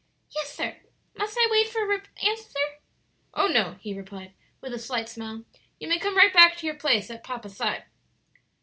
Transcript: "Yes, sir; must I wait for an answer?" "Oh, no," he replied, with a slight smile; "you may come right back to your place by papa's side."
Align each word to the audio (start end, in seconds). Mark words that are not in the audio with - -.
"Yes, 0.33 0.51
sir; 0.55 0.77
must 1.15 1.37
I 1.37 1.47
wait 1.51 1.69
for 1.69 1.91
an 1.93 2.01
answer?" 2.25 2.79
"Oh, 3.35 3.45
no," 3.45 3.73
he 3.81 3.93
replied, 3.95 4.33
with 4.59 4.73
a 4.73 4.79
slight 4.79 5.07
smile; 5.07 5.45
"you 5.79 5.87
may 5.87 5.99
come 5.99 6.17
right 6.17 6.33
back 6.33 6.57
to 6.57 6.65
your 6.65 6.73
place 6.73 7.09
by 7.09 7.17
papa's 7.17 7.55
side." 7.57 7.83